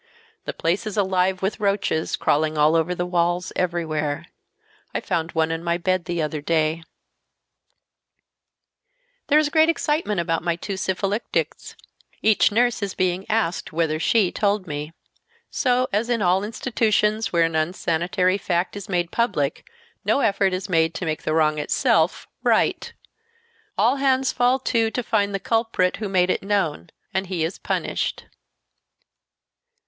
[0.45, 4.25] The place is alive with roaches, crawling all over the walls, everywhere.
[4.95, 6.81] I found one in my bed the other day...."
[9.27, 11.75] "There is great excitement about my two syphilitics.
[12.23, 14.91] Each nurse is being asked whether she told me.
[15.51, 19.69] So, as in all institutions where an unsanitary fact is made public,
[20.03, 22.91] no effort is made to make the wrong itself right.
[23.77, 27.59] All hands fall to, to find the culprit, who made it known, and he is
[27.59, 28.25] punished."